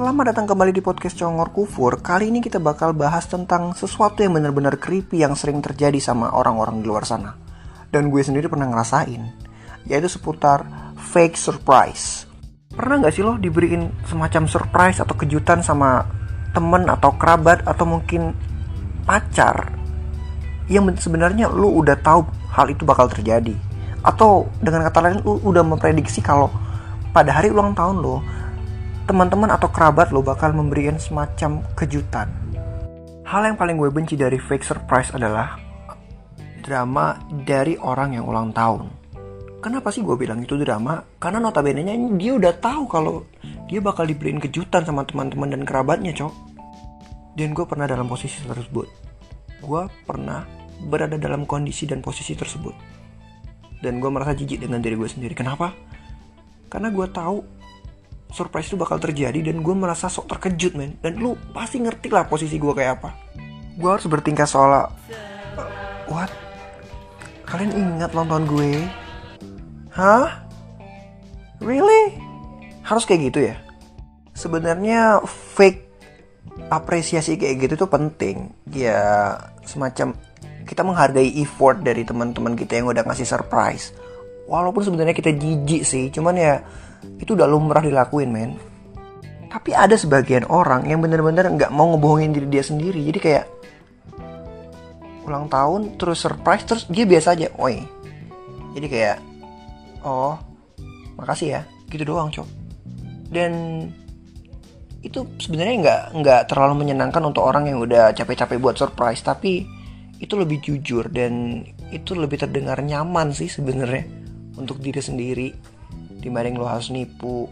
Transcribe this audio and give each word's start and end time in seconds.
Selamat 0.00 0.32
datang 0.32 0.48
kembali 0.48 0.72
di 0.72 0.80
podcast 0.80 1.12
Congor 1.20 1.52
Kufur. 1.52 2.00
Kali 2.00 2.32
ini 2.32 2.40
kita 2.40 2.56
bakal 2.56 2.96
bahas 2.96 3.28
tentang 3.28 3.76
sesuatu 3.76 4.24
yang 4.24 4.32
benar-benar 4.32 4.80
creepy 4.80 5.20
yang 5.20 5.36
sering 5.36 5.60
terjadi 5.60 6.00
sama 6.00 6.32
orang-orang 6.32 6.80
di 6.80 6.88
luar 6.88 7.04
sana. 7.04 7.36
Dan 7.92 8.08
gue 8.08 8.24
sendiri 8.24 8.48
pernah 8.48 8.64
ngerasain, 8.72 9.20
yaitu 9.84 10.08
seputar 10.08 10.64
fake 11.12 11.36
surprise. 11.36 12.24
Pernah 12.72 13.04
nggak 13.04 13.12
sih 13.12 13.20
lo 13.20 13.36
diberiin 13.36 13.92
semacam 14.08 14.48
surprise 14.48 15.04
atau 15.04 15.12
kejutan 15.20 15.60
sama 15.60 16.08
temen 16.56 16.88
atau 16.88 17.20
kerabat 17.20 17.68
atau 17.68 17.84
mungkin 17.84 18.32
pacar 19.04 19.68
yang 20.72 20.88
sebenarnya 20.96 21.52
lo 21.52 21.76
udah 21.76 22.00
tahu 22.00 22.24
hal 22.56 22.72
itu 22.72 22.88
bakal 22.88 23.04
terjadi 23.12 23.52
atau 24.00 24.48
dengan 24.64 24.80
kata 24.88 24.98
lain 25.04 25.20
lo 25.20 25.44
udah 25.44 25.60
memprediksi 25.60 26.24
kalau 26.24 26.48
pada 27.12 27.36
hari 27.36 27.52
ulang 27.52 27.76
tahun 27.76 28.00
lo 28.00 28.39
teman-teman 29.10 29.50
atau 29.50 29.66
kerabat 29.66 30.14
lo 30.14 30.22
bakal 30.22 30.54
memberikan 30.54 30.94
semacam 30.94 31.66
kejutan. 31.74 32.30
Hal 33.26 33.42
yang 33.42 33.58
paling 33.58 33.74
gue 33.74 33.90
benci 33.90 34.14
dari 34.14 34.38
fake 34.38 34.62
surprise 34.62 35.10
adalah 35.10 35.58
drama 36.62 37.18
dari 37.42 37.74
orang 37.74 38.14
yang 38.14 38.30
ulang 38.30 38.54
tahun. 38.54 38.86
Kenapa 39.58 39.90
sih 39.90 40.06
gue 40.06 40.14
bilang 40.14 40.38
itu 40.38 40.54
drama? 40.62 41.02
Karena 41.18 41.42
notabene-nya 41.42 41.98
dia 42.14 42.38
udah 42.38 42.54
tahu 42.54 42.86
kalau 42.86 43.26
dia 43.66 43.82
bakal 43.82 44.06
dibeliin 44.06 44.38
kejutan 44.38 44.86
sama 44.86 45.02
teman-teman 45.02 45.58
dan 45.58 45.66
kerabatnya, 45.66 46.14
cok. 46.14 46.30
Dan 47.34 47.50
gue 47.50 47.66
pernah 47.66 47.90
dalam 47.90 48.06
posisi 48.06 48.38
tersebut. 48.46 48.86
Gue 49.58 49.90
pernah 50.06 50.46
berada 50.86 51.18
dalam 51.18 51.50
kondisi 51.50 51.82
dan 51.82 51.98
posisi 51.98 52.38
tersebut. 52.38 52.78
Dan 53.82 53.98
gue 53.98 54.06
merasa 54.06 54.38
jijik 54.38 54.62
dengan 54.62 54.78
diri 54.78 54.94
gue 54.94 55.10
sendiri. 55.10 55.34
Kenapa? 55.34 55.74
Karena 56.70 56.94
gue 56.94 57.06
tahu 57.10 57.59
surprise 58.30 58.70
itu 58.70 58.78
bakal 58.78 59.02
terjadi 59.02 59.38
dan 59.42 59.62
gue 59.62 59.74
merasa 59.74 60.06
sok 60.06 60.30
terkejut 60.30 60.78
men. 60.78 60.96
Dan 61.02 61.18
lu 61.18 61.34
pasti 61.54 61.82
ngerti 61.82 62.08
lah 62.10 62.26
posisi 62.26 62.56
gue 62.56 62.72
kayak 62.72 62.92
apa. 63.02 63.10
Gue 63.76 63.90
harus 63.90 64.06
bertingkah 64.06 64.46
seolah 64.46 64.86
what? 66.10 66.30
Kalian 67.46 67.74
ingat 67.74 68.14
nonton 68.14 68.46
gue? 68.46 68.86
Hah? 69.94 70.46
Really? 71.58 72.18
Harus 72.86 73.04
kayak 73.06 73.30
gitu 73.30 73.40
ya? 73.50 73.56
Sebenarnya 74.34 75.20
fake 75.26 75.90
apresiasi 76.70 77.34
kayak 77.36 77.66
gitu 77.66 77.86
tuh 77.86 77.90
penting. 77.90 78.54
Ya 78.70 79.36
semacam 79.66 80.14
kita 80.66 80.86
menghargai 80.86 81.30
effort 81.42 81.82
dari 81.82 82.06
teman-teman 82.06 82.54
kita 82.54 82.78
yang 82.78 82.94
udah 82.94 83.02
ngasih 83.02 83.26
surprise 83.26 83.90
walaupun 84.50 84.82
sebenarnya 84.82 85.14
kita 85.14 85.30
jijik 85.30 85.86
sih 85.86 86.10
cuman 86.10 86.34
ya 86.34 86.54
itu 87.22 87.38
udah 87.38 87.46
lumrah 87.46 87.80
dilakuin 87.80 88.30
men. 88.34 88.52
Tapi 89.50 89.74
ada 89.74 89.94
sebagian 89.98 90.46
orang 90.46 90.86
yang 90.86 91.02
bener-bener 91.02 91.46
nggak 91.46 91.70
mau 91.74 91.94
ngebohongin 91.94 92.34
diri 92.34 92.46
dia 92.50 92.62
sendiri. 92.66 93.02
Jadi 93.02 93.18
kayak 93.18 93.46
ulang 95.26 95.46
tahun 95.46 95.94
terus 95.98 96.22
surprise 96.22 96.66
terus 96.66 96.82
dia 96.90 97.06
biasa 97.06 97.34
aja 97.38 97.46
oi. 97.58 97.82
Jadi 98.74 98.86
kayak 98.86 99.18
oh 100.06 100.38
makasih 101.18 101.58
ya. 101.58 101.62
Gitu 101.90 102.06
doang 102.06 102.30
cok. 102.30 102.46
Dan 103.30 103.86
itu 105.00 105.24
sebenarnya 105.40 105.74
nggak 105.82 106.02
nggak 106.20 106.40
terlalu 106.46 106.86
menyenangkan 106.86 107.22
untuk 107.24 107.42
orang 107.42 107.66
yang 107.66 107.82
udah 107.82 108.14
capek-capek 108.14 108.62
buat 108.62 108.78
surprise. 108.78 109.22
Tapi 109.24 109.66
itu 110.20 110.34
lebih 110.36 110.62
jujur 110.62 111.10
dan 111.10 111.64
itu 111.90 112.12
lebih 112.14 112.38
terdengar 112.38 112.78
nyaman 112.84 113.32
sih 113.34 113.48
sebenarnya 113.48 114.19
untuk 114.60 114.78
diri 114.78 115.00
sendiri 115.00 115.48
dibanding 116.20 116.60
lo 116.60 116.68
harus 116.68 116.92
nipu 116.92 117.48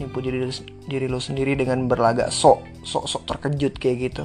nipu 0.00 0.20
diri 0.24 0.48
diri 0.88 1.06
lo 1.08 1.20
sendiri 1.20 1.56
dengan 1.56 1.84
berlagak 1.88 2.32
sok 2.32 2.84
sok 2.84 3.04
sok 3.08 3.22
terkejut 3.28 3.74
kayak 3.76 3.96
gitu. 4.12 4.24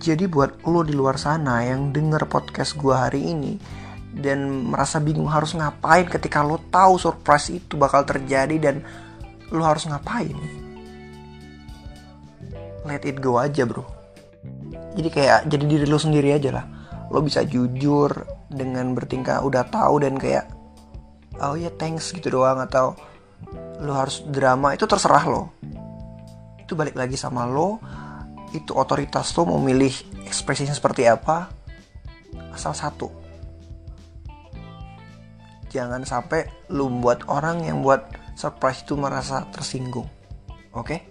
Jadi 0.00 0.24
buat 0.26 0.64
lo 0.64 0.80
di 0.80 0.96
luar 0.96 1.20
sana 1.20 1.60
yang 1.62 1.92
denger 1.92 2.24
podcast 2.24 2.74
gue 2.80 2.94
hari 2.94 3.20
ini 3.36 3.60
dan 4.10 4.72
merasa 4.72 4.98
bingung 4.98 5.30
harus 5.30 5.54
ngapain 5.54 6.08
ketika 6.08 6.42
lo 6.42 6.58
tahu 6.72 6.98
surprise 6.98 7.52
itu 7.52 7.78
bakal 7.78 8.02
terjadi 8.02 8.56
dan 8.58 8.82
lo 9.52 9.62
harus 9.62 9.86
ngapain? 9.86 10.34
Let 12.88 13.04
it 13.04 13.20
go 13.20 13.38
aja 13.38 13.68
bro. 13.68 13.84
Jadi 14.96 15.08
kayak 15.12 15.46
jadi 15.46 15.64
diri 15.68 15.86
lo 15.86 16.00
sendiri 16.00 16.34
aja 16.34 16.50
lah. 16.50 16.66
Lo 17.12 17.22
bisa 17.22 17.44
jujur 17.44 18.10
dengan 18.50 18.96
bertingkah 18.96 19.44
udah 19.44 19.68
tahu 19.68 20.02
dan 20.02 20.18
kayak 20.18 20.48
oh 21.40 21.56
ya 21.56 21.72
thanks 21.74 22.12
gitu 22.12 22.40
doang 22.40 22.60
atau 22.60 22.94
lo 23.80 23.96
harus 23.96 24.20
drama 24.28 24.76
itu 24.76 24.84
terserah 24.84 25.24
lo 25.24 25.42
itu 26.60 26.72
balik 26.76 26.94
lagi 26.94 27.16
sama 27.16 27.48
lo 27.48 27.80
itu 28.52 28.76
otoritas 28.76 29.32
lo 29.34 29.48
mau 29.48 29.60
milih 29.62 29.92
ekspresinya 30.28 30.76
seperti 30.76 31.08
apa 31.08 31.48
asal 32.52 32.76
satu 32.76 33.08
jangan 35.70 36.02
sampai 36.02 36.68
lo 36.74 36.90
buat 36.90 37.24
orang 37.30 37.64
yang 37.64 37.80
buat 37.80 38.10
surprise 38.36 38.82
itu 38.84 38.98
merasa 38.98 39.46
tersinggung 39.48 40.06
oke 40.76 40.84
okay? 40.84 41.06